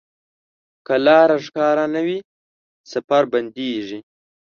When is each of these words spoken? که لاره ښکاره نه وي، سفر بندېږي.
که 0.85 0.93
لاره 1.05 1.37
ښکاره 1.45 1.85
نه 1.93 2.01
وي، 2.05 2.19
سفر 2.91 3.23
بندېږي. 3.33 3.99